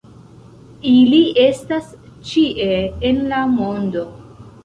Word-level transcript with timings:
Ili 0.91 1.19
estas 1.43 1.91
ĉie 2.31 2.81
en 3.11 3.23
la 3.35 3.45
mondo. 3.59 4.09